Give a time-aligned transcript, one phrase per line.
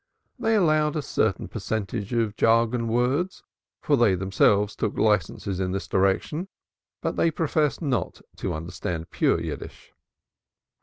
[0.39, 3.43] They allowed a certain percentage of jargon words,
[3.83, 6.47] for they themselves took licenses in this direction,
[7.03, 9.93] but they professed not to understand pure Yiddish.